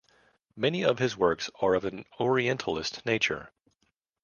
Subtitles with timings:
[0.55, 3.51] Many of his works are of an Orientalist nature.